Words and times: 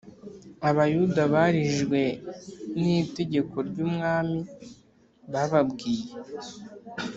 abayuda 0.69 1.21
barijijwe 1.33 1.99
n 2.79 2.81
itegeko 2.99 3.55
ry 3.69 3.77
umwami 3.87 4.39
bababwiye 5.31 6.05